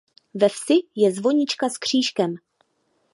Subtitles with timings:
[0.43, 2.35] Ve vsi je zvonička s křížkem.